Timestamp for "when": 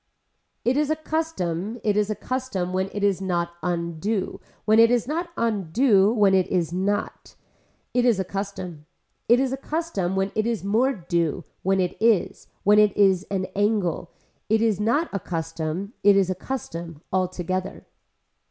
2.73-2.89, 4.65-4.79, 6.11-6.33, 10.15-10.31, 11.61-11.79, 12.63-12.79